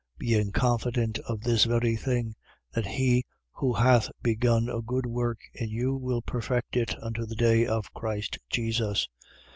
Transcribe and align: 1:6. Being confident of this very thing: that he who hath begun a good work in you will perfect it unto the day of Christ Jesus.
1:6. 0.15 0.17
Being 0.17 0.51
confident 0.51 1.19
of 1.27 1.41
this 1.41 1.65
very 1.65 1.95
thing: 1.95 2.33
that 2.73 2.87
he 2.87 3.23
who 3.51 3.73
hath 3.75 4.09
begun 4.23 4.67
a 4.67 4.81
good 4.81 5.05
work 5.05 5.37
in 5.53 5.69
you 5.69 5.95
will 5.95 6.23
perfect 6.23 6.75
it 6.75 6.95
unto 7.03 7.23
the 7.23 7.35
day 7.35 7.67
of 7.67 7.93
Christ 7.93 8.39
Jesus. 8.49 9.07